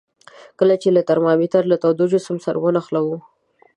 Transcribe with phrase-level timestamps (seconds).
[0.59, 3.17] کله چې ترمامتر له تود جسم سره ونښلولو.